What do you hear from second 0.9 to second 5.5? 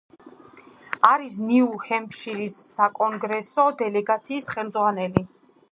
არის ნიუ ჰემფშირის საკონგრესო დელეგაციის ხელმძღვანელი.